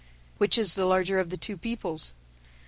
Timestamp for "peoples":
1.57-2.13